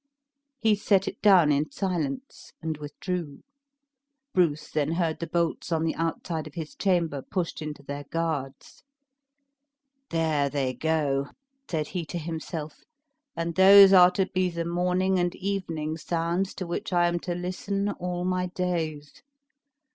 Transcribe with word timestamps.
He 0.57 0.73
set 0.73 1.07
it 1.07 1.21
down 1.21 1.51
in 1.51 1.69
silence, 1.69 2.53
and 2.59 2.75
withdrew; 2.75 3.43
Bruce 4.33 4.71
then 4.71 4.93
heard 4.93 5.19
the 5.19 5.27
bolts 5.27 5.71
on 5.71 5.83
the 5.83 5.93
outside 5.93 6.47
of 6.47 6.55
his 6.55 6.73
chamber 6.73 7.21
pushed 7.21 7.61
into 7.61 7.83
their 7.83 8.05
guards. 8.05 8.83
"There 10.09 10.49
they 10.49 10.73
go," 10.73 11.27
said 11.69 11.89
he 11.89 12.03
to 12.07 12.17
himself; 12.17 12.79
"and 13.35 13.53
those 13.53 13.93
are 13.93 14.09
to 14.13 14.25
be 14.25 14.49
the 14.49 14.65
morning 14.65 15.19
and 15.19 15.35
evening 15.35 15.97
sounds 15.97 16.55
to 16.55 16.65
which 16.65 16.91
I 16.91 17.07
am 17.07 17.19
to 17.19 17.35
listen 17.35 17.89
all 17.91 18.25
my 18.25 18.47
days! 18.47 19.21